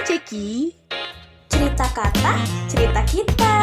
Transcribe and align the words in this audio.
Ceki. 0.00 0.72
Cerita 1.52 1.84
kata, 1.92 2.32
cerita 2.72 3.04
kita. 3.04 3.56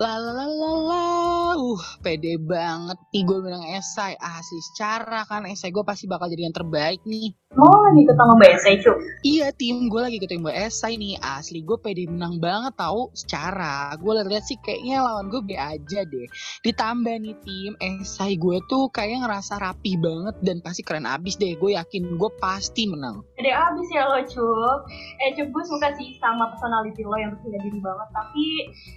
Lalalala, 0.00 1.56
uh, 1.60 1.80
pede 2.00 2.40
banget. 2.40 2.96
Nih 3.12 3.22
gue 3.28 3.38
bilang 3.44 3.64
esai. 3.76 4.16
Asli 4.16 4.60
secara 4.72 5.28
kan. 5.28 5.44
Esai 5.44 5.68
gue 5.68 5.84
pasti 5.84 6.08
bakal 6.08 6.32
jadi 6.32 6.48
yang 6.48 6.56
terbaik 6.56 7.04
nih. 7.04 7.36
Mau 7.54 7.72
lagi 7.88 8.02
ketemu 8.02 8.32
Mbak 8.36 8.50
Esai, 8.58 8.76
Cuk? 8.82 8.96
Iya 9.22 9.48
tim 9.54 9.86
gue 9.86 10.02
lagi 10.02 10.18
ketemu 10.18 10.50
esai 10.50 10.98
nih 10.98 11.14
asli 11.22 11.62
gue 11.62 11.78
pede 11.78 12.04
menang 12.04 12.42
banget 12.42 12.74
tahu 12.74 13.08
secara 13.14 13.94
gue 13.96 14.12
lihat 14.12 14.44
sih 14.44 14.58
kayaknya 14.60 15.00
lawan 15.00 15.30
gue 15.30 15.38
be 15.46 15.54
aja 15.54 16.02
deh. 16.04 16.26
Ditambah 16.66 17.16
nih 17.16 17.38
tim 17.46 17.72
esai 17.78 18.34
gue 18.34 18.58
tuh 18.66 18.90
kayak 18.90 19.22
ngerasa 19.22 19.62
rapi 19.62 19.94
banget 19.94 20.34
dan 20.42 20.58
pasti 20.58 20.82
keren 20.82 21.06
abis 21.06 21.38
deh 21.38 21.54
gue 21.54 21.78
yakin 21.78 22.18
gue 22.18 22.30
pasti 22.42 22.90
menang. 22.90 23.22
Gede 23.38 23.54
abis 23.54 23.88
ya 23.94 24.04
lo, 24.10 24.20
Cuk. 24.26 24.78
Eh, 25.22 25.30
Cuk, 25.38 25.48
gue 25.54 25.64
suka 25.70 25.94
sih 25.96 26.18
sama 26.18 26.50
personality 26.50 27.08
lo 27.08 27.14
yang 27.14 27.30
percaya 27.38 27.62
diri 27.62 27.78
banget. 27.78 28.08
Tapi 28.10 28.46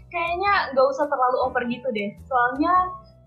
kayaknya 0.10 0.74
gak 0.74 0.88
usah 0.90 1.06
terlalu 1.06 1.38
over 1.46 1.64
gitu 1.70 1.88
deh. 1.94 2.12
Soalnya 2.26 2.74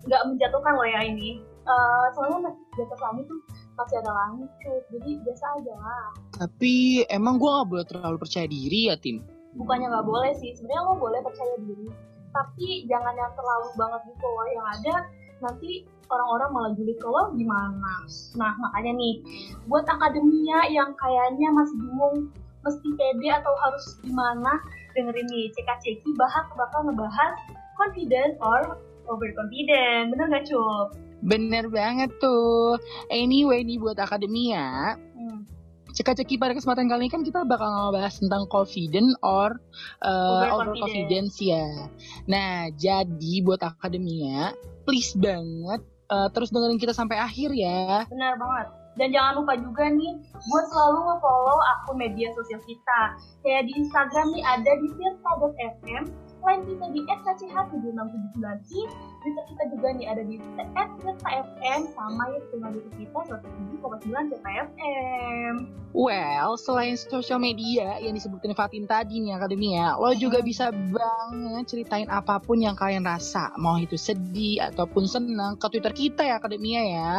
gak 0.03 0.23
menjatuhkan 0.29 0.75
lo 0.75 0.83
ya 0.83 1.01
ini. 1.07 1.39
Eh, 1.63 2.05
soalnya 2.11 2.51
atas 2.51 2.99
langit 2.99 3.23
tuh 3.31 3.39
masih 3.73 3.97
ada 4.01 4.11
langit, 4.13 4.49
Cuk. 4.61 4.81
Jadi 4.93 5.11
biasa 5.25 5.45
aja 5.59 5.73
lah. 5.77 6.07
Tapi 6.37 7.03
emang 7.09 7.41
gue 7.41 7.49
gak 7.49 7.69
boleh 7.69 7.85
terlalu 7.89 8.17
percaya 8.21 8.47
diri 8.47 8.89
ya 8.89 8.95
tim. 8.97 9.21
Bukannya 9.57 9.89
gak 9.89 10.07
boleh 10.07 10.31
sih. 10.37 10.53
Sebenarnya 10.57 10.83
lo 10.85 10.93
boleh 10.97 11.19
percaya 11.21 11.55
diri. 11.61 11.87
Tapi 12.33 12.67
jangan 12.89 13.13
yang 13.13 13.31
terlalu 13.37 13.69
banget 13.77 14.01
gitu 14.09 14.25
loh. 14.25 14.47
Yang 14.49 14.67
ada 14.79 14.95
nanti 15.43 15.71
orang-orang 16.07 16.49
malah 16.53 16.71
julid 16.77 16.97
ke 16.97 17.07
lo 17.09 17.23
gimana. 17.33 17.93
Nah, 18.37 18.53
makanya 18.61 18.93
nih, 18.95 19.15
buat 19.67 19.85
akademia 19.89 20.69
yang 20.69 20.93
kayaknya 20.97 21.49
masih 21.51 21.75
bingung 21.81 22.17
mesti 22.63 22.89
pede 22.95 23.27
atau 23.27 23.53
harus 23.59 23.99
gimana, 23.99 24.55
dengerin 24.95 25.27
nih, 25.27 25.51
cek-ceki 25.51 26.15
bahas 26.15 26.47
bakal 26.55 26.87
ngebahas 26.87 27.35
confident 27.75 28.39
or 28.39 28.79
overconfident. 29.11 30.15
Bener 30.15 30.31
gak, 30.31 30.47
Cup? 30.47 30.95
Bener 31.23 31.71
banget 31.71 32.11
tuh. 32.19 32.75
Anyway 33.07 33.63
nih 33.63 33.79
buat 33.79 33.95
akademia, 33.95 34.99
Hmm. 35.15 35.47
ceka-ceki 35.93 36.35
pada 36.35 36.51
kesempatan 36.51 36.89
kali 36.89 37.05
ini 37.05 37.11
kan 37.11 37.21
kita 37.21 37.45
bakal 37.45 37.69
ngebahas 37.69 38.17
tentang 38.17 38.43
confident 38.49 39.13
or 39.21 39.55
uh, 40.01 40.43
Overconfident. 40.43 40.51
overconfidence 40.51 41.35
ya. 41.39 41.67
Nah, 42.25 42.67
jadi 42.73 43.33
buat 43.39 43.61
akademia, 43.61 44.51
please 44.83 45.13
banget 45.13 45.79
uh, 46.09 46.27
terus 46.29 46.49
dengerin 46.49 46.81
kita 46.81 46.91
sampai 46.91 47.15
akhir 47.15 47.53
ya. 47.53 48.03
Benar 48.09 48.35
banget. 48.35 48.67
Dan 48.93 49.09
jangan 49.09 49.41
lupa 49.41 49.53
juga 49.57 49.89
nih, 49.89 50.13
buat 50.53 50.65
selalu 50.69 50.99
nge-follow 51.01 51.57
akun 51.57 51.97
media 51.97 52.29
sosial 52.33 52.61
kita. 52.61 53.01
Kayak 53.41 53.65
di 53.65 53.73
Instagram 53.81 54.27
nih 54.29 54.43
ada 54.45 54.71
di 54.77 54.87
firsa.fm, 54.93 56.03
selain 56.43 56.67
kita 56.67 56.85
di 56.91 57.01
skch7679i, 57.07 58.79
Twitter 59.23 59.43
kita 59.47 59.63
juga 59.71 59.87
nih 59.95 60.11
ada 60.11 60.27
di 60.27 60.35
@firsa.fm, 60.75 61.79
sama 61.95 62.23
ya 62.35 62.39
channel 62.51 62.75
YouTube 62.75 62.99
kita 62.99 63.39
107,9 63.79 64.27
CTFM. 64.35 65.53
Well, 65.95 66.59
selain 66.59 66.99
sosial 66.99 67.39
media 67.39 67.95
yang 68.03 68.19
disebutin 68.19 68.51
Fatin 68.51 68.83
tadi 68.89 69.23
nih 69.23 69.39
akademia, 69.39 69.95
lo 69.95 70.11
juga 70.17 70.43
bisa 70.43 70.73
banget 70.73 71.63
ceritain 71.69 72.11
apa 72.11 72.43
pun 72.43 72.59
yang 72.59 72.75
kalian 72.75 73.07
rasa, 73.07 73.55
mau 73.55 73.79
itu 73.79 73.95
sedih 73.95 74.67
ataupun 74.67 75.07
senang 75.07 75.55
ke 75.55 75.71
Twitter 75.71 75.95
kita 75.95 76.27
ya 76.27 76.43
akademia 76.43 76.81
ya. 76.83 77.11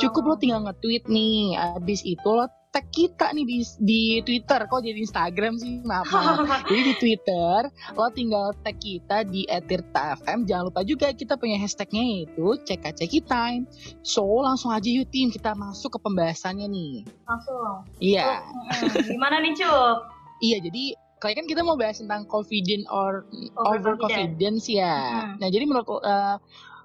Cukup 0.00 0.24
lo 0.24 0.34
tinggal 0.40 0.64
nge-tweet 0.64 1.04
nih. 1.10 1.58
Abis 1.76 2.00
itu 2.06 2.24
lo 2.24 2.48
tag 2.70 2.86
kita 2.88 3.34
nih 3.34 3.42
di, 3.42 3.56
di 3.82 4.02
Twitter. 4.22 4.62
Kok 4.64 4.78
jadi 4.78 4.94
Instagram 4.96 5.58
sih? 5.58 5.82
Maaf, 5.82 6.06
maaf. 6.06 6.38
Jadi 6.70 6.80
di 6.86 6.94
Twitter, 6.96 7.66
lo 7.92 8.06
tinggal 8.10 8.54
tag 8.62 8.78
kita 8.78 9.26
di 9.26 9.42
@tirta_fm. 9.44 10.46
Jangan 10.46 10.64
lupa 10.70 10.86
juga 10.86 11.10
kita 11.10 11.34
punya 11.34 11.58
hashtagnya 11.58 11.98
yaitu 12.00 12.46
CKCKitime. 12.62 13.66
So, 14.00 14.22
langsung 14.40 14.70
aja 14.70 14.86
yuk 14.86 15.10
tim, 15.10 15.28
kita 15.28 15.52
masuk 15.52 15.94
ke 15.94 16.00
pembahasannya 16.00 16.66
nih. 16.66 16.94
Langsung. 17.26 17.82
Iya, 17.98 18.38
Mm-mm. 18.38 19.18
Gimana 19.18 19.42
nih, 19.42 19.52
Cup? 19.58 20.06
iya 20.40 20.56
jadi 20.56 20.96
kayak 21.20 21.36
kan 21.36 21.46
kita 21.46 21.60
mau 21.60 21.76
bahas 21.76 22.00
tentang 22.00 22.24
confident 22.24 22.88
or 22.88 23.28
Overconfident. 23.52 23.60
overconfidence 23.60 24.64
ya. 24.72 24.96
Hmm. 25.26 25.36
Nah, 25.36 25.48
jadi 25.52 25.64
menurut 25.68 26.00
eh, 26.00 26.36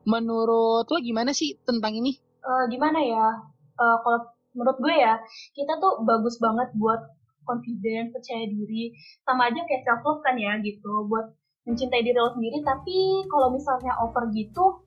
menurut 0.04 0.86
lo 0.86 0.98
gimana 1.00 1.32
sih 1.32 1.56
tentang 1.64 1.96
ini? 1.96 2.20
Eh, 2.42 2.64
gimana 2.68 3.00
ya? 3.00 3.28
Eh, 3.76 3.98
kalau 4.04 4.20
menurut 4.56 4.78
gue 4.80 4.96
ya, 4.96 5.20
kita 5.54 5.78
tuh 5.78 6.02
bagus 6.08 6.40
banget 6.40 6.72
buat 6.80 7.04
confident, 7.46 8.10
percaya 8.10 8.50
diri, 8.50 8.96
sama 9.28 9.54
aja 9.54 9.62
kayak 9.70 9.86
self 9.86 10.02
love 10.02 10.22
kan 10.26 10.34
ya 10.40 10.58
gitu, 10.66 11.06
buat 11.06 11.36
mencintai 11.70 12.02
diri 12.02 12.18
lo 12.18 12.34
sendiri. 12.34 12.64
Tapi 12.66 13.28
kalau 13.30 13.54
misalnya 13.54 13.94
over 14.02 14.32
gitu, 14.34 14.82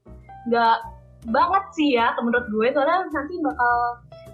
nggak 0.51 0.79
banget 1.31 1.65
sih 1.77 1.95
ya, 1.95 2.17
menurut 2.19 2.47
gue, 2.51 2.67
soalnya 2.75 3.07
nanti 3.13 3.35
bakal 3.39 3.77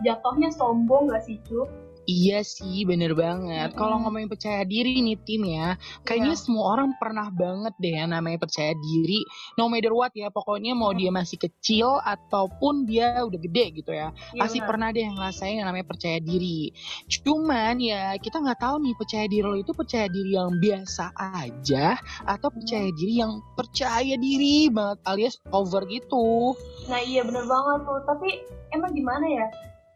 jatuhnya 0.02 0.50
sombong 0.52 1.10
gak 1.10 1.24
sih 1.24 1.38
cu? 1.48 1.64
Iya 2.04 2.44
sih, 2.44 2.84
bener 2.84 3.16
banget. 3.16 3.72
Mm-mm. 3.72 3.80
Kalau 3.80 3.96
ngomongin 4.04 4.28
percaya 4.28 4.60
diri 4.68 5.00
nih 5.00 5.16
tim 5.24 5.42
ya, 5.48 5.80
kayaknya 6.04 6.36
Iya. 6.36 6.42
semua 6.44 6.64
orang 6.76 6.92
pernah 7.00 7.32
banget 7.32 7.72
deh 7.80 7.96
yang 7.96 8.12
namanya 8.12 8.36
percaya 8.44 8.76
diri. 8.76 9.24
No 9.56 9.72
matter 9.72 9.96
what 9.96 10.12
ya, 10.12 10.28
pokoknya 10.28 10.76
mau 10.76 10.92
Mm. 10.92 10.98
dia 11.00 11.10
masih 11.10 11.38
kecil 11.40 11.96
ataupun 12.04 12.84
dia 12.84 13.24
udah 13.24 13.40
gede 13.40 13.80
gitu 13.80 13.90
ya, 13.96 14.12
Iya 14.36 14.40
pasti 14.44 14.58
pernah 14.60 14.92
deh 14.92 15.00
yang 15.00 15.16
ngerasain 15.16 15.56
yang 15.56 15.68
namanya 15.68 15.88
percaya 15.88 16.20
diri. 16.20 16.70
Cuman 17.08 17.80
ya 17.80 18.12
kita 18.20 18.36
nggak 18.40 18.60
tahu 18.60 18.76
nih 18.84 18.94
percaya 19.00 19.24
diri 19.24 19.44
lo 19.44 19.56
itu 19.56 19.72
percaya 19.72 20.06
diri 20.08 20.36
yang 20.36 20.52
biasa 20.60 21.04
aja 21.16 21.96
atau 22.28 22.48
percaya 22.52 22.88
diri 22.92 23.14
yang 23.16 23.40
percaya 23.56 24.14
diri 24.20 24.68
banget 24.68 24.98
alias 25.08 25.40
over 25.56 25.88
gitu. 25.88 26.52
Nah 26.84 27.00
iya 27.00 27.24
bener 27.24 27.48
banget 27.48 27.80
tuh, 27.88 28.00
tapi 28.04 28.28
emang 28.76 28.92
gimana 28.92 29.24
ya? 29.24 29.46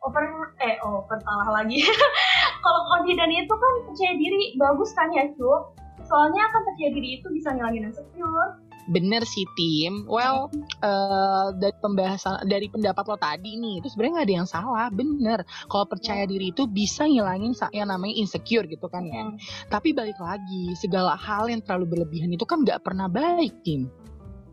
Over, 0.06 0.22
eh 0.62 0.78
over 0.86 1.18
salah 1.26 1.62
lagi. 1.62 1.82
Kalau 2.64 2.80
confident 2.94 3.32
itu 3.34 3.54
kan 3.54 3.72
percaya 3.86 4.14
diri 4.14 4.54
bagus 4.54 4.90
kan 4.94 5.10
ya 5.10 5.26
cu? 5.34 5.74
Soalnya 6.06 6.44
kan 6.54 6.62
percaya 6.62 6.90
diri 6.94 7.18
itu 7.18 7.26
bisa 7.34 7.50
ngilangin 7.52 7.90
insecure. 7.90 8.62
Bener 8.88 9.20
sih 9.28 9.44
tim. 9.52 10.08
Well, 10.08 10.48
eh, 10.80 11.46
dari 11.60 11.76
pembahasan 11.82 12.48
dari 12.48 12.72
pendapat 12.72 13.04
lo 13.04 13.20
tadi 13.20 13.60
nih, 13.60 13.84
itu 13.84 13.92
sebenarnya 13.92 14.12
nggak 14.16 14.26
ada 14.30 14.36
yang 14.40 14.48
salah. 14.48 14.86
Bener. 14.88 15.44
Kalau 15.68 15.84
percaya 15.84 16.24
diri 16.24 16.54
itu 16.56 16.64
bisa 16.64 17.04
ngilangin 17.04 17.52
yang 17.76 17.92
namanya 17.92 18.16
insecure 18.16 18.64
gitu 18.64 18.88
kan 18.88 19.04
ya. 19.04 19.28
Tapi 19.68 19.92
balik 19.92 20.16
lagi, 20.16 20.72
segala 20.78 21.18
hal 21.20 21.52
yang 21.52 21.60
terlalu 21.60 21.98
berlebihan 21.98 22.32
itu 22.32 22.48
kan 22.48 22.64
nggak 22.64 22.80
pernah 22.80 23.10
baik 23.12 23.52
tim. 23.60 23.92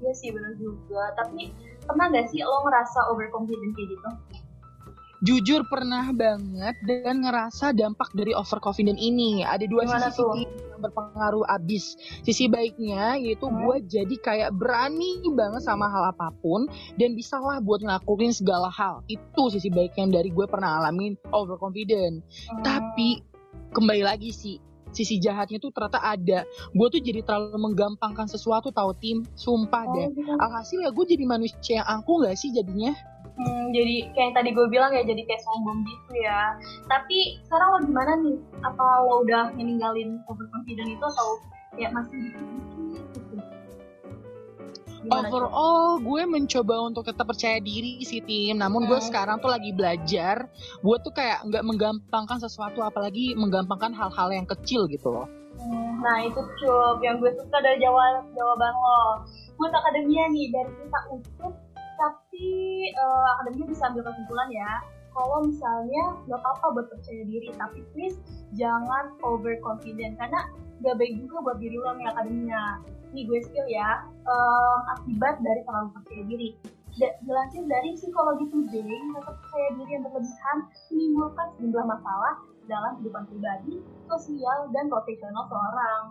Iya 0.03 0.11
sih 0.11 0.29
bener 0.35 0.51
juga. 0.59 1.15
Tapi 1.15 1.55
pernah 1.87 2.11
gak 2.11 2.27
sih 2.33 2.43
lo 2.43 2.65
ngerasa 2.67 2.99
overconfident 3.13 3.71
kayak 3.77 3.89
gitu? 3.95 4.09
Jujur 5.23 5.63
pernah 5.71 6.11
banget 6.11 6.75
dan 6.83 7.23
ngerasa 7.23 7.71
dampak 7.71 8.11
dari 8.11 8.35
overconfident 8.35 8.99
ini. 8.99 9.41
Ada 9.41 9.63
dua 9.65 9.87
Gimana 9.87 10.11
sisi 10.11 10.19
tuh? 10.19 10.33
Yang 10.35 10.79
berpengaruh 10.81 11.45
abis. 11.47 11.95
Sisi 12.21 12.45
baiknya 12.45 13.15
yaitu 13.15 13.47
Hmm. 13.47 13.63
gue 13.63 13.75
jadi 13.87 14.15
kayak 14.19 14.51
berani 14.53 15.23
banget 15.31 15.63
sama 15.63 15.87
hal 15.87 16.11
apa 16.11 16.35
pun 16.43 16.67
dan 16.99 17.15
bisa 17.15 17.39
lah 17.39 17.63
buat 17.63 17.79
ngelakuin 17.79 18.35
segala 18.35 18.67
hal. 18.67 19.01
Itu 19.07 19.47
sisi 19.47 19.71
baiknya 19.71 20.19
dari 20.19 20.29
gue 20.29 20.45
pernah 20.45 20.83
alamin 20.83 21.15
overconfident. 21.31 22.19
Hmm. 22.19 22.61
Tapi 22.61 23.23
kembali 23.71 24.03
lagi 24.03 24.35
sih 24.35 24.57
sisi 24.91 25.19
jahatnya 25.19 25.59
tuh 25.59 25.75
ternyata 25.75 25.99
ada. 25.99 26.47
Gue 26.71 26.87
tuh 26.87 27.03
jadi 27.03 27.19
terlalu 27.19 27.71
menggampangkan 27.71 28.31
sesuatu 28.31 28.71
tahu 28.71 28.95
tim. 28.99 29.27
Sumpah 29.35 29.83
Oh, 29.83 29.93
deh. 29.95 30.07
gitu. 30.11 30.31
Alhasil 30.39 30.79
ya 30.83 30.91
gue 30.91 31.05
jadi 31.07 31.23
manusia 31.27 31.83
yang 31.83 31.87
angkuh 31.87 32.23
gak 32.23 32.39
sih 32.39 32.51
jadinya? 32.51 32.95
Hmm, 33.35 33.75
jadi 33.75 33.95
kayak 34.15 34.25
yang 34.31 34.35
tadi 34.35 34.49
gue 34.55 34.67
bilang 34.71 34.91
ya 34.95 35.03
jadi 35.03 35.21
kayak 35.27 35.43
sombong 35.43 35.83
gitu 35.83 36.23
ya. 36.23 36.55
Tapi 36.87 37.43
sekarang 37.43 37.67
lo 37.67 37.79
gimana 37.83 38.11
nih? 38.23 38.37
Apa 38.63 38.85
lo 39.03 39.27
udah 39.27 39.51
meninggalin 39.59 40.23
overconfident 40.31 40.87
itu 40.87 41.03
atau 41.03 41.29
ya 41.75 41.91
masih 41.91 42.15
gitu? 42.15 42.43
Gimana? 45.05 45.29
Overall, 45.29 46.01
gue 46.01 46.21
mencoba 46.25 46.75
untuk 46.81 47.05
tetap 47.05 47.29
percaya 47.29 47.61
diri 47.61 48.01
sih 48.01 48.25
tim. 48.25 48.57
Namun 48.57 48.89
gue 48.89 48.97
Hmm. 48.97 49.05
sekarang 49.05 49.37
tuh 49.37 49.53
lagi 49.53 49.69
belajar. 49.69 50.49
Gue 50.81 50.97
tuh 51.03 51.13
kayak 51.13 51.45
nggak 51.45 51.61
menggampangkan 51.61 52.41
sesuatu, 52.41 52.81
apalagi 52.81 53.37
menggampangkan 53.37 53.93
hal-hal 53.93 54.33
yang 54.33 54.47
kecil 54.49 54.89
gitu 54.89 55.13
loh. 55.13 55.29
Hmm, 55.55 56.01
Nah 56.01 56.21
itu 56.25 56.37
cup 56.37 56.99
yang 57.01 57.21
gue 57.21 57.31
suka 57.37 57.57
dari 57.61 57.77
jawab 57.79 58.25
jawaban 58.33 58.73
lo. 58.73 59.01
Buat 59.61 59.73
akademia 59.77 60.25
nih 60.29 60.49
dari 60.49 60.71
kita 60.73 60.99
utuh, 61.13 61.53
tapi 61.95 62.49
eh, 62.91 63.27
akademia 63.39 63.65
bisa 63.67 63.89
ambil 63.89 64.03
kesimpulan 64.07 64.49
ya. 64.51 64.71
Kalau 65.15 65.47
misalnya 65.47 66.03
nggak 66.27 66.39
apa-apa 66.43 66.65
buat 66.75 66.87
percaya 66.91 67.23
diri, 67.23 67.47
tapi 67.55 67.79
please 67.95 68.19
jangan 68.59 69.15
overconfident 69.23 70.19
karena 70.19 70.51
gak 70.83 70.95
baik 70.99 71.15
juga 71.23 71.39
buat 71.39 71.57
diri 71.63 71.79
lo 71.79 71.95
nih 71.95 72.07
akademia. 72.11 72.63
Nih 73.15 73.23
gue 73.23 73.39
skill 73.47 73.63
ya, 73.71 74.03
em, 74.27 74.79
akibat 74.91 75.39
dari 75.39 75.61
terlalu 75.63 75.89
percaya 75.95 76.23
diri. 76.27 76.49
Dilansir 76.95 77.63
dari 77.67 77.95
psikologi 77.95 78.47
today, 78.51 78.99
rasa 79.15 79.31
percaya 79.39 79.69
diri 79.79 79.91
yang 79.95 80.03
berlebihan 80.03 80.57
menimbulkan 80.91 81.47
sejumlah 81.55 81.85
masalah 81.91 82.33
dalam 82.67 82.91
kehidupan 82.99 83.23
pribadi, 83.31 83.73
sosial, 84.07 84.67
dan 84.71 84.87
profesional 84.87 85.43
seorang. 85.47 86.01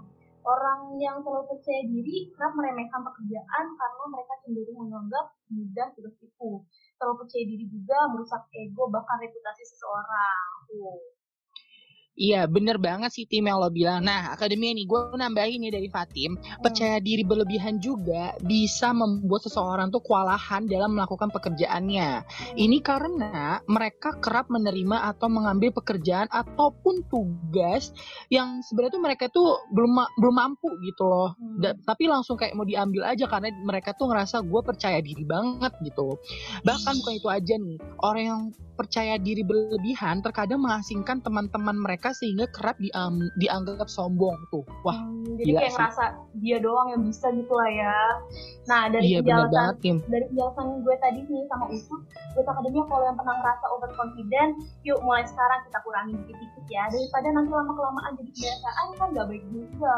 Orang 0.45 1.01
yang 1.01 1.25
terlalu 1.25 1.57
percaya 1.57 1.83
diri 1.89 2.29
kerap 2.37 2.53
meremehkan 2.53 3.01
pekerjaan 3.01 3.65
karena 3.65 4.05
mereka 4.13 4.35
cenderung 4.45 4.77
menganggap 4.85 5.33
mudah 5.49 5.89
tertipu. 5.97 6.61
Terlalu 7.01 7.17
percaya 7.25 7.45
diri 7.49 7.65
juga 7.65 7.99
merusak 8.13 8.45
ego 8.53 8.93
bahkan 8.93 9.25
reputasi 9.25 9.65
seseorang. 9.65 10.69
Tuh. 10.69 11.14
Iya, 12.15 12.47
bener 12.47 12.79
banget 12.79 13.11
sih 13.11 13.27
tim 13.27 13.51
yang 13.51 13.59
lo 13.59 13.75
bilang. 13.75 14.07
Nah, 14.07 14.31
akademi 14.31 14.71
ini 14.71 14.87
gue 14.87 15.19
nambahin 15.19 15.59
nih 15.67 15.75
dari 15.75 15.89
Fatim, 15.91 16.39
Hmm. 16.39 16.63
percaya 16.63 17.03
diri 17.03 17.27
berlebihan 17.27 17.83
juga 17.83 18.39
bisa 18.47 18.95
membuat 18.95 19.43
seseorang 19.43 19.91
tuh 19.91 19.99
kewalahan 19.99 20.63
dalam 20.71 20.95
melakukan 20.95 21.35
pekerjaannya. 21.35 22.23
Ini 22.55 22.79
karena 22.87 23.59
mereka 23.67 24.15
kerap 24.23 24.47
menerima 24.47 25.11
atau 25.11 25.27
mengambil 25.27 25.75
pekerjaan 25.75 26.31
ataupun 26.31 27.03
tugas 27.11 27.91
yang 28.31 28.63
sebenarnya 28.63 28.95
tuh 28.95 29.03
mereka 29.03 29.25
tuh 29.35 29.59
belum 29.75 29.99
belum 30.23 30.35
mampu 30.39 30.71
gitu 30.87 31.11
loh. 31.11 31.35
Hmm. 31.35 31.59
Da- 31.67 31.79
tapi 31.83 32.07
langsung 32.07 32.39
kayak 32.39 32.55
mau 32.55 32.63
diambil 32.63 33.11
aja 33.11 33.27
karena 33.27 33.51
mereka 33.67 33.91
tuh 33.91 34.07
ngerasa 34.15 34.39
gue 34.47 34.61
percaya 34.63 35.03
diri 35.03 35.27
banget 35.27 35.75
gitu. 35.83 36.15
Bahkan 36.63 36.95
bukan 37.03 37.15
itu 37.19 37.27
aja 37.27 37.55
nih, 37.59 37.77
orang 38.07 38.23
yang 38.23 38.41
percaya 38.75 39.15
diri 39.23 39.47
berlebihan 39.47 40.19
terkadang 40.19 40.59
mengasingkan 40.59 41.23
teman-teman 41.23 41.79
mereka 41.79 42.04
sehingga 42.11 42.45
kerap 42.51 42.77
diam- 42.77 43.33
dianggap 43.39 43.87
sombong 43.87 44.37
tuh. 44.51 44.67
Wah, 44.83 44.99
Hmm, 44.99 45.39
jadi 45.39 45.47
gila 45.47 45.59
kayak 45.61 45.71
sih. 45.71 45.77
ngerasa 45.79 46.05
dia 46.37 46.57
doang 46.59 46.89
yang 46.91 47.03
bisa 47.07 47.27
gitu 47.31 47.53
lah 47.55 47.71
ya. 47.71 47.97
Nah 48.67 48.81
dari 48.89 49.07
iya 49.07 49.19
penjelasan 49.21 49.49
banget 49.49 49.77
dari 50.05 50.25
penjelasan 50.29 50.67
gue 50.83 50.97
tadi 50.99 51.21
nih 51.23 51.43
sama 51.47 51.65
Ucup, 51.71 52.01
buat 52.35 52.47
akademia 52.47 52.85
kalau 52.85 53.05
yang 53.05 53.17
pernah 53.17 53.35
ngerasa 53.39 53.65
overconfident, 53.71 54.53
yuk 54.83 54.99
mulai 55.01 55.25
sekarang 55.25 55.61
kita 55.65 55.79
kurangin 55.81 56.15
dikit-dikit 56.19 56.65
ya. 56.67 56.85
Daripada 56.91 57.27
nanti 57.31 57.51
lama-kelamaan 57.51 58.13
jadi 58.17 58.31
kebiasaan 58.31 58.87
kan 58.95 59.07
gak 59.15 59.27
baik 59.31 59.45
juga. 59.49 59.97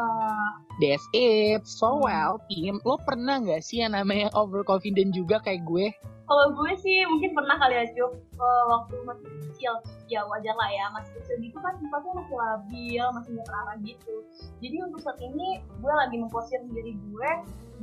That's 0.78 1.06
it. 1.12 1.64
So 1.64 1.96
Hmm. 1.96 2.04
well, 2.04 2.34
Tim, 2.46 2.78
lo 2.82 3.00
pernah 3.00 3.40
nggak 3.40 3.62
sih 3.62 3.80
yang 3.80 3.96
namanya 3.96 4.28
overconfident 4.32 5.10
juga 5.10 5.40
kayak 5.40 5.64
gue? 5.64 5.88
Kalau 6.26 6.46
gue 6.52 6.72
sih 6.76 7.06
mungkin 7.06 7.32
pernah 7.32 7.54
kali 7.54 7.74
ya 7.76 7.86
Cup, 7.94 8.10
waktu 8.44 8.94
masih 9.08 9.28
kecil, 9.48 9.72
ya 10.12 10.20
wajar 10.28 10.52
lah 10.52 10.68
ya, 10.68 10.86
masih 10.92 11.12
kecil 11.20 11.36
gitu 11.40 11.58
kan 11.60 11.72
sifatnya 11.80 12.12
masih 12.20 12.34
labil, 12.36 13.04
masih 13.16 13.30
nggak 13.36 13.46
terarah 13.48 13.76
gitu. 13.80 14.14
Jadi 14.60 14.76
untuk 14.84 15.00
saat 15.00 15.18
ini 15.24 15.60
gue 15.80 15.92
lagi 15.92 16.16
memposir 16.20 16.60
diri 16.68 16.92
gue 16.96 17.30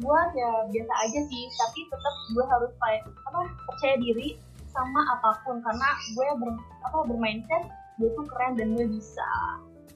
buat 0.01 0.29
ya 0.33 0.51
biasa 0.69 0.93
aja 1.05 1.19
sih, 1.25 1.43
tapi 1.57 1.79
tetap 1.89 2.15
gue 2.33 2.45
harus 2.45 2.71
kayak 2.81 3.01
apa 3.29 3.39
percaya 3.69 3.95
diri 4.01 4.37
sama 4.73 5.01
apa 5.13 5.37
pun 5.45 5.61
karena 5.61 5.89
gue 6.17 6.27
ber, 6.41 6.49
apa 6.85 6.97
bermindset 7.05 7.63
gue 8.01 8.09
tuh 8.17 8.25
keren 8.25 8.57
dan 8.57 8.73
gue 8.73 8.85
bisa. 8.89 9.29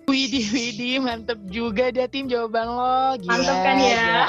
Widih, 0.08 0.48
widih, 0.56 1.04
mantep 1.04 1.36
juga 1.52 1.92
deh 1.92 2.08
Tim 2.08 2.32
jawaban 2.32 2.64
lo. 2.64 3.20
Gila, 3.20 3.28
Mantep 3.28 3.58
kan 3.60 3.76
ya? 3.76 3.84
gila. 3.84 4.24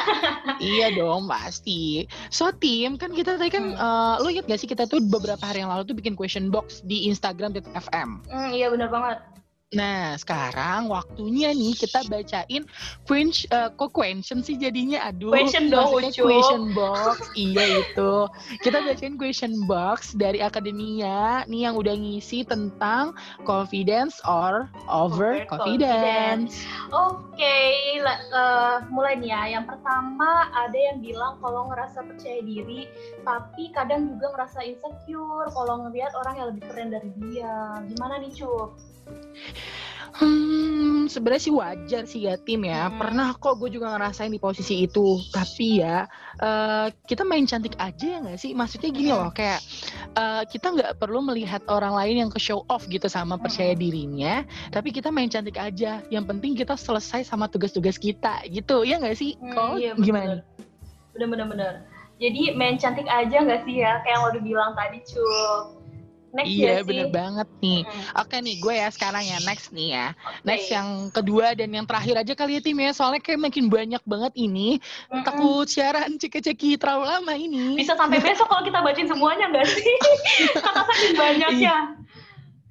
iya 0.58 0.86
dong, 0.90 1.30
pasti. 1.30 2.02
So 2.34 2.50
Tim, 2.50 2.98
kan 2.98 3.14
kita 3.14 3.38
tadi 3.38 3.46
kan, 3.46 3.78
eh, 3.78 4.14
lo 4.18 4.26
inget 4.26 4.50
gak 4.50 4.58
sih 4.58 4.66
kita 4.66 4.90
tuh 4.90 4.98
beberapa 4.98 5.38
hari 5.38 5.62
yang 5.62 5.70
lalu 5.70 5.86
tuh 5.86 5.94
bikin 5.94 6.18
question 6.18 6.50
box 6.50 6.82
di 6.82 7.06
Instagram 7.06 7.54
FM. 7.78 8.26
Hmm, 8.26 8.50
iya 8.50 8.74
benar 8.74 8.90
banget. 8.90 9.22
Nah, 9.68 10.16
sekarang 10.16 10.88
waktunya 10.88 11.52
nih 11.52 11.76
kita 11.76 12.00
bacain 12.08 12.64
question, 13.04 13.52
eh, 13.52 13.68
kok 13.76 13.92
question 13.92 14.40
sih 14.40 14.56
jadinya? 14.56 15.04
Aduh, 15.12 15.28
Question 15.28 15.68
dong, 15.68 15.92
question 15.92 16.72
box. 16.72 17.28
iya 17.36 17.84
itu. 17.84 18.12
Kita 18.64 18.80
bacain 18.80 19.20
question 19.20 19.68
box 19.68 20.16
dari 20.16 20.40
akademia 20.40 21.44
nih 21.44 21.68
yang 21.68 21.76
udah 21.76 21.92
ngisi 22.00 22.48
tentang 22.48 23.12
confidence 23.44 24.24
or 24.24 24.72
over 24.88 25.44
confidence. 25.52 26.64
Oke, 26.88 27.56
la- 28.00 28.24
eh, 28.24 28.76
mulai 28.88 29.20
nih 29.20 29.36
ya. 29.36 29.60
Yang 29.60 29.76
pertama 29.76 30.48
ada 30.56 30.78
yang 30.80 31.04
bilang 31.04 31.36
kalau 31.44 31.68
ngerasa 31.68 32.08
percaya 32.08 32.40
diri, 32.40 32.88
tapi 33.20 33.68
kadang 33.76 34.16
juga 34.16 34.32
ngerasa 34.32 34.64
insecure 34.64 35.52
kalau 35.52 35.84
ngelihat 35.84 36.16
orang 36.16 36.40
yang 36.40 36.48
lebih 36.56 36.64
keren 36.72 36.88
dari 36.88 37.12
dia. 37.20 37.84
Gimana 37.84 38.16
nih 38.16 38.32
Cup? 38.32 38.72
Hmm, 40.18 41.06
sebenarnya 41.06 41.42
sih 41.46 41.54
wajar 41.54 42.02
sih 42.10 42.26
ya 42.26 42.34
tim 42.42 42.66
ya. 42.66 42.90
Hmm. 42.90 42.98
Pernah 42.98 43.38
kok 43.38 43.62
gue 43.62 43.70
juga 43.70 43.94
ngerasain 43.94 44.34
di 44.34 44.42
posisi 44.42 44.82
itu. 44.82 45.22
Tapi 45.30 45.78
ya 45.78 46.10
eh, 46.42 46.86
kita 47.06 47.22
main 47.22 47.46
cantik 47.46 47.78
aja 47.78 48.06
ya 48.16 48.18
nggak 48.24 48.38
sih? 48.40 48.50
Maksudnya 48.56 48.90
gini 48.90 49.14
loh, 49.14 49.30
kayak 49.30 49.62
eh, 50.18 50.42
kita 50.50 50.74
nggak 50.74 50.92
perlu 50.98 51.22
melihat 51.22 51.62
orang 51.70 51.94
lain 51.94 52.26
yang 52.26 52.30
ke 52.34 52.42
show 52.42 52.66
off 52.66 52.82
gitu 52.90 53.06
sama 53.06 53.38
percaya 53.38 53.78
dirinya. 53.78 54.42
Tapi 54.74 54.90
kita 54.90 55.14
main 55.14 55.30
cantik 55.30 55.54
aja. 55.54 56.02
Yang 56.10 56.24
penting 56.34 56.52
kita 56.58 56.74
selesai 56.74 57.22
sama 57.22 57.46
tugas-tugas 57.46 57.94
kita 57.94 58.42
gitu. 58.50 58.82
Ya 58.82 58.98
nggak 58.98 59.14
sih? 59.14 59.38
Kalau 59.54 59.78
iya, 59.78 59.94
gimana? 59.94 60.42
Bener-bener 61.14 61.46
bener. 61.46 61.74
Jadi 62.18 62.58
main 62.58 62.74
cantik 62.74 63.06
aja 63.06 63.46
nggak 63.46 63.62
sih 63.62 63.86
ya? 63.86 64.02
Kayak 64.02 64.18
yang 64.18 64.22
lo 64.26 64.28
udah 64.34 64.42
bilang 64.42 64.70
tadi 64.74 64.98
Cup. 65.06 65.77
Next 66.28 66.52
Iya 66.52 66.68
ya 66.68 66.80
bener 66.84 67.06
sih? 67.08 67.12
banget 67.12 67.48
nih. 67.58 67.80
Hmm, 67.88 68.20
Oke 68.20 68.36
nih 68.44 68.56
gue 68.60 68.74
ya 68.76 68.88
sekarang 68.92 69.24
ya 69.24 69.38
next 69.48 69.72
nih 69.72 69.88
ya. 69.90 70.06
oke. 70.12 70.44
Next 70.44 70.68
yang 70.68 70.88
kedua 71.08 71.46
dan 71.56 71.72
yang 71.72 71.86
terakhir 71.88 72.14
aja 72.20 72.32
kali 72.36 72.52
ya 72.56 72.62
tim 72.62 72.76
ya. 72.76 72.90
Soalnya 72.92 73.20
kayak 73.20 73.40
makin 73.40 73.66
banyak 73.66 74.02
banget 74.04 74.32
ini. 74.36 74.76
Mm-mm. 75.08 75.24
takut 75.24 75.66
siaran 75.66 76.20
ceki-ceki 76.20 76.76
terlalu 76.76 77.04
lama 77.08 77.32
ini. 77.32 77.74
Bisa 77.74 77.96
sampai 77.96 78.20
besok 78.20 78.44
kalau 78.46 78.60
kita 78.60 78.78
bacain 78.80 79.08
semuanya 79.08 79.48
nggak 79.48 79.66
sih? 79.66 79.94
Karena 80.64 80.82
saking 80.84 81.14
banyaknya. 81.16 81.76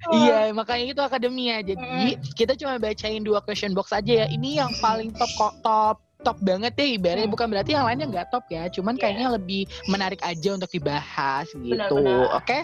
Oh. 0.06 0.14
Iya, 0.14 0.54
makanya 0.54 0.94
itu 0.94 1.02
akademia. 1.02 1.58
Jadi 1.58 2.14
kita 2.38 2.54
cuma 2.54 2.78
bacain 2.78 3.26
dua 3.26 3.42
question 3.42 3.74
box 3.74 3.90
aja 3.90 4.24
ya. 4.24 4.26
Ini 4.30 4.62
yang 4.62 4.70
paling 4.78 5.10
top 5.10 5.30
kok 5.34 5.54
top 5.60 5.96
top 6.18 6.38
banget 6.42 6.74
deh 6.74 6.98
ibaratnya 6.98 7.24
Hmm. 7.24 7.34
bukan 7.34 7.46
berarti 7.46 7.70
yang 7.72 7.86
lainnya 7.86 8.06
nggak 8.10 8.28
top 8.30 8.44
ya 8.50 8.66
cuman 8.68 8.94
Iya. 8.94 9.00
kayaknya 9.00 9.28
lebih 9.38 9.62
menarik 9.86 10.20
aja 10.20 10.50
untuk 10.50 10.66
dibahas 10.68 11.46
gitu 11.54 11.94
oke 12.34 12.58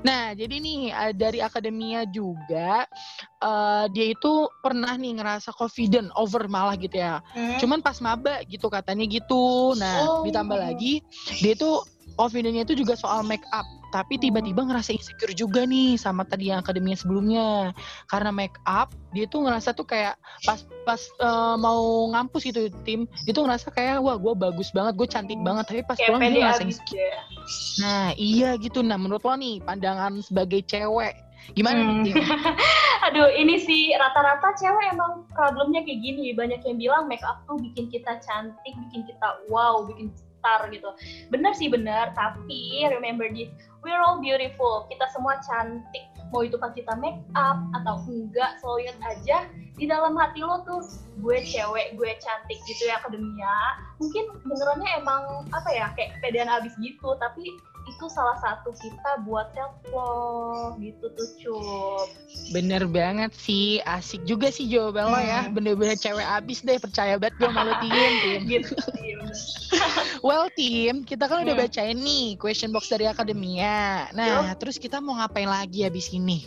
nah 0.00 0.32
jadi 0.32 0.54
nih 0.56 0.78
eh, 0.90 1.12
dari 1.12 1.38
akademia 1.40 2.08
juga 2.08 2.88
eh, 3.38 3.84
dia 3.92 4.06
itu 4.10 4.32
pernah 4.58 4.96
nih 4.96 5.12
ngerasa 5.20 5.52
confident 5.52 6.08
over 6.16 6.48
malah 6.48 6.72
gitu 6.74 6.96
ya 6.96 7.20
Hmm. 7.32 7.60
cuman 7.60 7.84
pas 7.84 8.00
maba 8.00 8.40
gitu 8.44 8.66
katanya 8.66 9.04
gitu 9.04 9.76
nah 9.76 10.08
Oh. 10.08 10.24
ditambah 10.24 10.56
lagi 10.56 11.04
dia 11.40 11.52
tuh 11.52 11.84
confidentnya 12.14 12.62
itu 12.62 12.78
juga 12.78 12.94
soal 12.94 13.26
make 13.26 13.44
up 13.50 13.66
tapi 13.94 14.18
tiba-tiba 14.18 14.66
ngerasa 14.66 14.92
insecure 14.92 15.32
juga 15.32 15.62
nih 15.64 15.96
sama 15.96 16.26
tadi 16.26 16.50
yang 16.50 16.60
akademinya 16.60 16.98
sebelumnya 16.98 17.46
karena 18.10 18.30
make 18.34 18.58
up 18.66 18.90
dia 19.14 19.24
tuh 19.30 19.46
ngerasa 19.46 19.72
tuh 19.72 19.86
kayak 19.86 20.18
pas 20.44 20.62
pas 20.84 21.00
eh, 21.00 21.56
mau 21.58 22.10
ngampus 22.12 22.42
gitu 22.46 22.68
tim 22.82 23.06
dia 23.24 23.32
tuh 23.32 23.46
ngerasa 23.46 23.70
kayak 23.72 24.02
wah 24.02 24.18
gue 24.18 24.34
bagus 24.36 24.68
banget 24.74 24.94
gue 24.98 25.08
cantik 25.08 25.40
banget 25.40 25.64
tapi 25.66 25.80
pas 25.86 25.96
kayak 25.96 26.12
pulang 26.12 26.22
dia 26.28 26.42
ngerasa 26.44 26.62
abis 26.62 26.76
insecure 26.76 27.00
ya. 27.02 27.22
nah 27.80 28.06
iya 28.18 28.50
gitu 28.58 28.82
nah 28.82 28.98
menurut 28.98 29.22
lo 29.22 29.34
nih 29.38 29.62
pandangan 29.62 30.20
sebagai 30.20 30.60
cewek 30.66 31.14
gimana 31.54 31.78
Hmm. 31.78 32.02
nih 32.02 32.14
Aduh, 33.06 33.30
ini 33.38 33.62
sih 33.62 33.94
rata-rata 33.94 34.50
cewek 34.58 34.90
emang 34.90 35.30
problemnya 35.30 35.86
kayak 35.86 36.02
gini. 36.02 36.34
Banyak 36.34 36.58
yang 36.66 36.74
bilang 36.74 37.06
make 37.06 37.22
up 37.22 37.46
tuh 37.46 37.54
bikin 37.54 37.86
kita 37.86 38.18
cantik, 38.18 38.74
bikin 38.74 39.06
kita 39.06 39.46
wow, 39.46 39.86
bikin 39.86 40.10
star 40.46 40.70
gitu. 40.70 40.94
Bener 41.34 41.50
sih 41.58 41.66
bener, 41.66 42.14
tapi 42.14 42.86
remember 42.86 43.26
this, 43.34 43.50
we're 43.82 43.98
all 43.98 44.22
beautiful. 44.22 44.86
Kita 44.86 45.10
semua 45.10 45.42
cantik. 45.42 46.06
Mau 46.30 46.46
itu 46.46 46.54
pas 46.54 46.70
kita 46.70 46.94
make 47.02 47.18
up 47.34 47.58
atau 47.82 47.98
enggak, 48.06 48.62
selalu 48.62 48.94
aja 49.02 49.50
di 49.74 49.86
dalam 49.90 50.14
hati 50.14 50.42
lo 50.42 50.62
tuh 50.62 50.82
gue 51.18 51.38
cewek, 51.42 51.98
gue 51.98 52.10
cantik 52.22 52.58
gitu 52.70 52.86
ya 52.86 53.02
akademia. 53.02 53.58
Mungkin 53.98 54.24
benerannya 54.46 54.90
emang 55.02 55.50
apa 55.50 55.70
ya 55.74 55.90
kayak 55.98 56.18
kepedean 56.18 56.50
abis 56.50 56.74
gitu, 56.78 57.14
tapi 57.18 57.50
itu 57.96 58.12
salah 58.12 58.36
satu 58.36 58.76
kita 58.76 59.24
buat 59.24 59.48
self 59.56 59.72
love 59.88 60.76
gitu 60.78 61.08
tuh 61.16 61.28
cup. 61.40 62.06
Bener 62.52 62.84
banget 62.84 63.32
sih, 63.32 63.80
asik 63.82 64.20
juga 64.22 64.52
sih 64.52 64.68
jawaban 64.68 65.08
lo 65.08 65.16
ya. 65.16 65.48
Hmm. 65.48 65.56
Bener-bener 65.56 65.96
cewek 65.96 66.22
abis 66.22 66.60
deh, 66.60 66.76
percaya 66.76 67.16
banget 67.16 67.40
gue 67.40 67.48
malu 67.48 67.72
tim, 67.80 68.12
tim. 68.22 68.40
gitu 68.44 68.76
sih 68.92 69.16
bener. 69.16 69.36
Well 70.20 70.52
tim, 70.52 71.02
kita 71.02 71.24
kan 71.24 71.40
udah 71.42 71.56
Hmm. 71.56 71.64
bacain 71.64 71.96
nih 71.96 72.36
question 72.36 72.68
box 72.68 72.92
dari 72.92 73.08
akademia. 73.08 74.12
Nah, 74.12 74.52
terus 74.54 74.76
kita 74.76 75.00
mau 75.00 75.16
ngapain 75.16 75.48
lagi 75.48 75.88
abis 75.88 76.12
ini? 76.12 76.44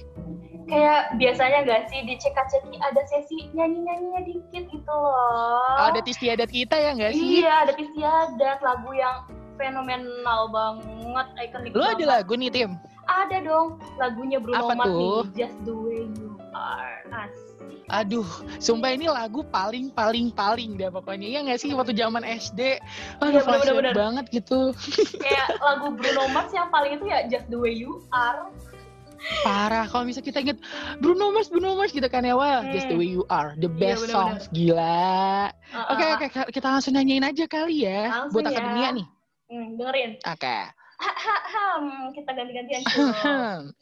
kayak 0.70 1.18
biasanya 1.18 1.66
gak 1.66 1.90
sih 1.90 2.06
di 2.06 2.14
ceka-ceki 2.14 2.78
ada 2.78 3.02
sesi 3.10 3.50
nyanyi-nyanyinya 3.58 4.22
dikit 4.22 4.70
gitu 4.70 4.94
loh 4.94 5.82
Ada 5.82 6.06
istiadat 6.06 6.46
kita 6.46 6.78
ya 6.78 6.94
nggak 6.94 7.10
sih? 7.10 7.42
iya 7.42 7.66
ada 7.66 7.74
istiadat 7.74 8.62
lagu 8.62 8.94
yang 8.94 9.26
fenomenal 9.60 10.42
banget 10.48 11.28
ikonik 11.38 11.72
Lo 11.72 11.84
ada 11.86 12.06
lagu 12.10 12.34
nih 12.34 12.48
tim? 12.50 12.72
ada 13.06 13.42
dong 13.42 13.76
lagunya 13.98 14.38
Bruno 14.38 14.64
Apa 14.64 14.74
Mars 14.74 14.88
tuh? 14.88 14.96
nih 14.96 15.36
Just 15.36 15.58
the 15.62 15.76
way 15.76 16.08
you 16.10 16.32
are 16.54 17.04
asik 17.12 17.68
Aduh, 17.90 18.30
sumpah 18.62 18.94
ini 18.94 19.10
lagu 19.10 19.42
paling 19.44 19.90
paling 19.90 20.30
paling 20.30 20.78
deh 20.78 20.88
pokoknya. 20.88 21.26
Ya 21.26 21.40
nggak 21.42 21.58
sih 21.58 21.74
waktu 21.74 21.92
zaman 21.92 22.22
SD, 22.22 22.78
aduh 23.18 23.34
Iya, 23.34 23.42
flashback 23.42 23.66
bener-bener. 23.66 23.94
banget 23.98 24.26
gitu. 24.32 24.60
kayak 25.26 25.58
lagu 25.58 25.90
Bruno 25.92 26.30
Mars 26.30 26.54
yang 26.54 26.70
paling 26.70 26.96
itu 26.96 27.06
ya 27.06 27.26
Just 27.26 27.50
the 27.50 27.58
way 27.58 27.74
you 27.74 28.06
are 28.12 28.46
Parah 29.42 29.86
kalau 29.86 30.06
misalnya 30.06 30.26
kita 30.28 30.40
inget 30.40 30.58
Bruno 30.98 31.30
Mars, 31.30 31.50
Bruno 31.50 31.74
Mars 31.74 31.90
gitu 31.90 32.06
kan 32.06 32.22
ya 32.22 32.34
wah, 32.34 32.62
Hmm. 32.62 32.70
just 32.72 32.86
the 32.86 32.96
way 32.96 33.06
you 33.06 33.26
are, 33.28 33.54
the 33.56 33.66
Iya, 33.66 33.74
best 33.74 34.02
bener-bener. 34.04 34.14
songs 34.38 34.44
gila. 34.50 35.50
Oke 35.90 36.06
oke 36.16 36.26
kita 36.50 36.68
langsung 36.68 36.94
nanyain 36.94 37.22
aja 37.22 37.46
kali 37.46 37.86
ya 37.86 38.06
Langsung 38.08 38.38
buat 38.38 38.46
ya. 38.46 38.54
akademia 38.54 38.90
nih. 38.96 39.08
Hmm, 39.50 39.82
dengerin. 39.82 40.22
Oke. 40.30 40.58
Ahem, 41.02 42.14
kita 42.14 42.32
ganti-gantian. 42.38 42.82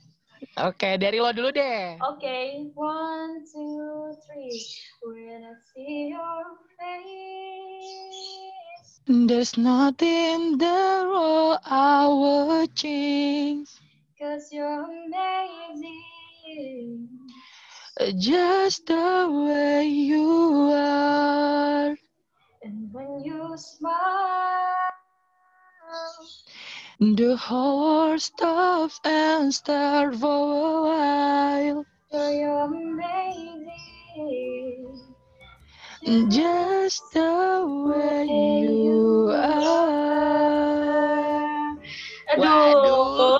Oke 0.69 0.95
dari 1.01 1.19
lo 1.19 1.33
dulu 1.33 1.49
deh. 1.51 1.97
Oke, 2.01 2.71
one, 2.77 3.43
two, 3.51 4.15
three. 4.25 4.57
When 5.03 5.43
I 5.43 5.53
see 5.73 6.13
your 6.13 6.45
face. 6.77 8.17
There's 9.07 9.57
nothing 9.57 10.57
the 10.57 11.07
world 11.09 11.59
I 11.65 12.07
would 12.07 12.75
change. 12.75 13.69
Cause 14.19 14.49
you're 14.51 14.87
amazing. 14.87 15.89
Just 18.19 18.85
the 18.85 19.27
way 19.27 19.87
you 19.87 20.56
The 26.99 27.37
whole 27.37 28.09
world 28.09 28.21
stops 28.21 28.99
and 29.05 29.53
stares 29.53 30.17
for 30.19 30.25
a 30.25 30.81
while. 30.81 31.85
you're 32.09 32.65
amazing. 32.65 33.69
Just 36.33 37.03
the 37.13 37.61
way 37.85 38.25
you 38.65 39.29
are. 39.29 40.57
Aduh, 42.33 42.41
Waduh. 42.41 43.37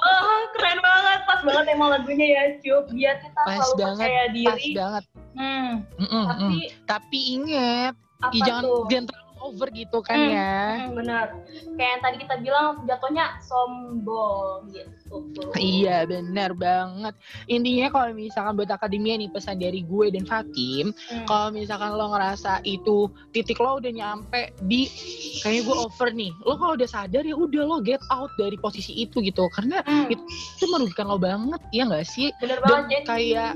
keren 0.53 0.77
banget, 0.77 1.19
pas 1.25 1.41
banget 1.41 1.65
emang 1.73 1.89
lagunya 1.97 2.27
ya, 2.37 2.43
Cup. 2.61 2.93
Biar 2.93 3.17
kita 3.25 3.41
Pas 3.41 3.57
selalu 3.65 3.81
banget, 3.81 4.05
percaya 4.05 4.21
Pas 4.21 4.33
diri. 4.37 4.73
banget. 4.77 5.03
Hmm, 5.33 5.69
Mm-mm, 5.97 6.25
tapi 6.29 6.45
mm. 6.45 6.85
Tapi 6.85 7.19
inget, 7.33 7.93
apa 8.21 8.33
jangan 8.45 8.63
tuh? 8.65 8.85
jangan 8.85 9.05
terlalu 9.09 9.26
over 9.47 9.67
gitu 9.69 9.99
kan 9.99 10.17
Hmm, 10.17 10.29
ya. 10.29 10.55
Hmm, 10.79 10.93
benar. 10.93 11.25
Kayak 11.73 11.89
yang 11.89 12.01
tadi 12.01 12.17
kita 12.19 12.35
bilang 12.37 12.65
jatuhnya 12.83 13.25
sombong 13.41 14.69
gitu. 14.69 15.15
Iya 15.53 16.03
benar 16.03 16.51
banget. 16.51 17.15
Intinya 17.45 17.87
kalau 17.89 18.11
misalkan 18.11 18.53
buat 18.53 18.67
akademia 18.69 19.15
nih 19.15 19.29
pesan 19.29 19.55
dari 19.55 19.81
gue 19.81 20.09
dan 20.09 20.23
Fakim, 20.23 20.91
Hmm. 20.91 21.25
kalau 21.25 21.47
misalkan 21.49 21.91
lo 21.91 22.11
ngerasa 22.11 22.59
itu 22.63 23.07
titik 23.31 23.57
lo 23.57 23.77
udah 23.77 23.89
nyampe 23.89 24.51
di 24.59 24.91
kayaknya 25.39 25.63
gue 25.63 25.77
over 25.77 26.09
nih, 26.11 26.31
lo 26.41 26.53
kalau 26.55 26.73
udah 26.73 26.89
sadar 26.89 27.23
ya 27.23 27.33
udah 27.33 27.63
lo 27.63 27.77
get 27.79 28.03
out 28.09 28.29
dari 28.35 28.57
posisi 28.57 28.93
itu 28.97 29.21
gitu, 29.21 29.47
karena 29.49 29.79
Hmm, 29.81 30.09
itu 30.09 30.63
merugikan 30.67 31.07
lo 31.07 31.15
banget, 31.15 31.61
ya 31.71 31.85
nggak 31.85 32.03
sih? 32.03 32.29
bener 32.35 32.59
Dan 32.59 32.67
banget 32.67 32.87
jadi 32.91 33.05
kayak 33.05 33.51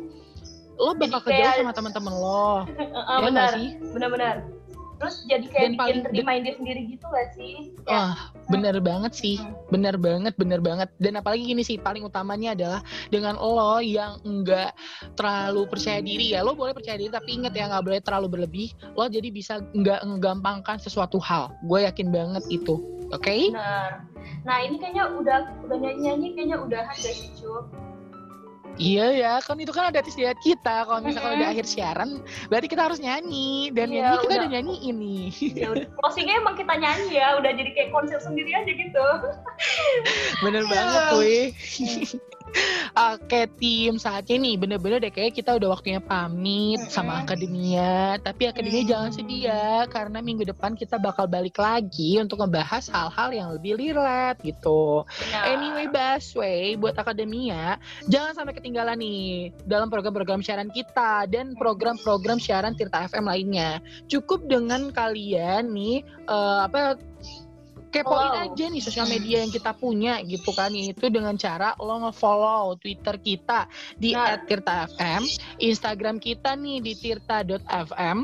lo 0.78 0.92
bakal 0.94 1.20
kayak- 1.20 1.52
kejauh 1.52 1.56
sama 1.60 1.74
teman-teman 1.74 2.14
lo, 2.14 2.54
Heeh, 2.66 2.80
ya 3.20 3.28
nggak 3.28 3.28
benar, 3.28 3.52
sih? 3.52 3.70
benar-benar. 3.92 4.36
Terus 5.02 5.26
jadi 5.26 5.46
kayak 5.50 5.58
Dan 5.66 5.74
bikin 5.74 5.82
paling- 5.82 6.06
reminder 6.14 6.54
sendiri 6.62 6.82
gitu 6.86 7.06
gak 7.10 7.28
sih? 7.34 7.74
Ya. 7.90 8.14
Wah, 8.14 8.14
bener 8.54 8.78
banget 8.78 9.18
sih, 9.18 9.42
Hmm. 9.42 9.58
bener 9.74 9.98
banget, 9.98 10.38
bener 10.38 10.62
banget. 10.62 10.94
Dan 11.02 11.18
apalagi 11.18 11.42
gini 11.42 11.66
sih, 11.66 11.82
paling 11.82 12.06
utamanya 12.06 12.54
adalah 12.54 12.86
dengan 13.10 13.34
lo 13.42 13.82
yang 13.82 14.22
enggak 14.22 14.78
terlalu 15.18 15.66
percaya 15.66 16.06
diri 16.06 16.38
ya. 16.38 16.46
Lo 16.46 16.54
boleh 16.54 16.78
percaya 16.78 17.02
diri, 17.02 17.10
tapi 17.10 17.42
inget 17.42 17.58
ya 17.58 17.66
nggak 17.66 17.82
boleh 17.82 18.00
terlalu 18.06 18.28
berlebih. 18.30 18.70
Lo 18.94 19.10
jadi 19.10 19.34
bisa 19.34 19.58
nggak 19.74 20.06
menggampangkan 20.06 20.78
sesuatu 20.78 21.18
hal. 21.18 21.50
Gue 21.66 21.82
yakin 21.90 22.14
banget 22.14 22.46
itu. 22.54 22.78
Oke? 23.10 23.50
Benar. 23.50 24.06
Nah 24.46 24.58
ini 24.62 24.78
kayaknya 24.78 25.10
udah 25.18 25.40
udah 25.66 25.78
nyanyi-nyanyi 25.82 26.28
kayaknya 26.38 26.58
udahan 26.62 26.94
gak 26.94 27.16
sih 27.18 27.34
Cup? 27.42 27.91
Iya 28.82 29.06
ya, 29.14 29.34
kan 29.46 29.62
itu 29.62 29.70
kan 29.70 29.94
ada 29.94 30.02
lihat 30.02 30.42
kita. 30.42 30.90
Kalau 30.90 31.06
misalkan 31.06 31.38
Mm-mm. 31.38 31.42
udah 31.46 31.50
akhir 31.54 31.66
siaran, 31.70 32.10
berarti 32.50 32.66
kita 32.66 32.90
harus 32.90 32.98
nyanyi. 32.98 33.70
Dan 33.70 33.94
Iya, 33.94 34.10
nyanyi 34.10 34.18
kita 34.18 34.26
udah. 34.26 34.40
udah 34.42 34.50
nyanyi 34.50 34.76
ini. 34.90 35.16
Ya. 35.54 35.70
Closingnya 36.02 36.42
emang 36.42 36.58
kita 36.58 36.74
nyanyi 36.74 37.22
ya, 37.22 37.38
udah 37.38 37.52
jadi 37.54 37.70
kayak 37.78 37.90
konser 37.94 38.18
sendiri 38.18 38.50
aja 38.58 38.72
gitu. 38.74 39.08
Bener 40.42 40.66
Iya. 40.66 40.72
banget 40.74 41.04
weh. 41.22 41.46
Oke 42.92 43.48
tim 43.56 43.96
saatnya 43.96 44.36
nih 44.36 44.56
bener-bener 44.60 45.00
deh 45.00 45.14
kayak 45.14 45.32
kita 45.32 45.56
udah 45.56 45.72
waktunya 45.72 46.04
pamit 46.04 46.84
sama 46.92 47.24
akademia 47.24 48.20
Tapi 48.20 48.52
akademia 48.52 48.84
jangan 48.84 49.12
sedih 49.16 49.48
ya 49.48 49.88
Karena 49.88 50.20
minggu 50.20 50.44
depan 50.44 50.76
kita 50.76 51.00
bakal 51.00 51.26
balik 51.32 51.56
lagi 51.56 52.20
untuk 52.20 52.44
ngebahas 52.44 52.92
hal-hal 52.92 53.30
yang 53.32 53.50
lebih 53.56 53.80
relate 53.80 54.44
gitu. 54.44 55.08
Benar. 55.08 55.44
Anyway 55.56 55.88
Baswe 55.88 56.76
buat 56.76 56.96
akademia 57.00 57.80
Jangan 58.12 58.36
sampai 58.36 58.54
ketinggalan 58.60 59.00
nih 59.00 59.56
dalam 59.64 59.88
program-program 59.88 60.44
siaran 60.44 60.68
kita 60.68 61.32
Dan 61.32 61.56
program-program 61.56 62.44
siaran 62.44 62.76
Tirta 62.76 63.08
FM 63.08 63.32
lainnya. 63.32 63.80
Cukup 64.12 64.52
dengan 64.52 64.92
kalian 64.92 65.72
nih 65.72 66.04
eh, 66.28 66.60
apa 66.68 67.00
kepoin 67.92 68.32
Follow. 68.32 68.44
aja 68.48 68.66
nih 68.72 68.82
sosial 68.82 69.06
media 69.06 69.44
yang 69.44 69.52
kita 69.52 69.76
punya 69.76 70.24
gitu 70.24 70.56
kan 70.56 70.72
yaitu 70.72 71.12
dengan 71.12 71.36
cara 71.36 71.76
lo 71.76 72.08
nge-follow 72.08 72.80
Twitter 72.80 73.20
kita 73.20 73.68
di 74.00 74.16
Nah. 74.16 74.40
@tirta_fm, 74.48 75.22
Instagram 75.60 76.18
kita 76.18 76.56
nih 76.56 76.80
di 76.80 76.94
tirta.fm, 76.96 78.18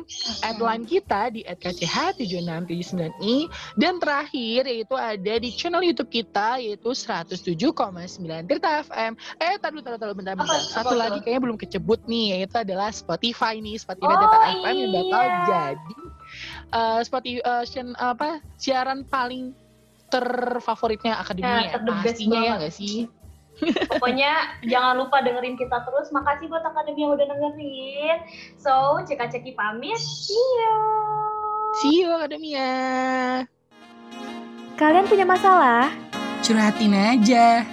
line 0.58 0.86
kita 0.88 1.30
di 1.30 1.44
@kch7679i 1.44 3.36
dan 3.76 4.00
terakhir 4.00 4.68
yaitu 4.68 4.96
ada 4.96 5.34
di 5.38 5.50
channel 5.52 5.84
YouTube 5.84 6.10
kita 6.10 6.58
yaitu 6.58 6.96
107,9 6.96 8.48
Tirta 8.48 8.70
FM. 8.84 9.14
Eh, 9.38 9.56
taruh 9.60 9.82
taruh 9.84 10.00
taruh 10.00 10.16
bentar 10.16 10.34
bentar. 10.38 10.60
Satu 10.64 10.96
lagi 10.96 11.20
kayaknya 11.20 11.42
belum 11.44 11.58
kecebut 11.60 12.08
nih 12.08 12.40
yaitu 12.40 12.56
adalah 12.62 12.90
Spotify 12.90 13.60
nih, 13.60 13.76
Spotify 13.76 14.08
Oh, 14.08 14.20
Tirta 14.22 14.40
FM 14.56 14.76
yang 14.78 14.92
bakal 14.94 15.24
iya. 15.26 15.44
jadi 15.48 16.07
uh, 16.72 17.00
Spotify 17.04 17.40
uh, 17.44 17.64
sian- 17.64 17.98
apa 17.98 18.40
siaran 18.56 19.04
paling 19.06 19.52
terfavoritnya 20.08 21.20
akademia 21.20 21.76
Nah, 21.76 22.00
best 22.00 22.16
pastinya 22.18 22.40
ya 22.40 22.54
nggak 22.60 22.74
sih 22.74 23.08
Pokoknya 23.90 24.32
jangan 24.72 25.02
lupa 25.02 25.18
dengerin 25.26 25.58
kita 25.58 25.82
terus. 25.82 26.14
Makasih 26.14 26.46
buat 26.46 26.62
akademi 26.62 27.02
yang 27.02 27.18
udah 27.18 27.26
dengerin. 27.26 28.18
So, 28.54 29.02
cek-ceki 29.02 29.58
pamit. 29.58 29.98
See 29.98 30.38
you. 30.38 30.78
see 31.82 31.94
you 32.06 32.10
akademia 32.14 32.70
Kalian 34.78 35.10
punya 35.10 35.26
masalah? 35.26 35.90
curhatin 36.46 36.94
aja 36.94 37.66